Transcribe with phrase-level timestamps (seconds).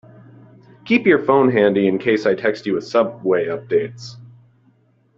[0.83, 4.15] Keep your phone handy in case I text you with subway updates.